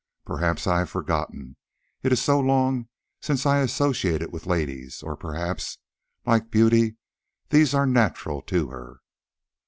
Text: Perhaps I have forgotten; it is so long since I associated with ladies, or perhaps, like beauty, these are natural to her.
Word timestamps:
Perhaps 0.25 0.65
I 0.65 0.79
have 0.79 0.89
forgotten; 0.89 1.57
it 2.01 2.11
is 2.11 2.19
so 2.19 2.39
long 2.39 2.87
since 3.21 3.45
I 3.45 3.59
associated 3.59 4.33
with 4.33 4.47
ladies, 4.47 5.03
or 5.03 5.15
perhaps, 5.15 5.77
like 6.25 6.49
beauty, 6.49 6.97
these 7.49 7.75
are 7.75 7.85
natural 7.85 8.41
to 8.41 8.69
her. 8.69 9.01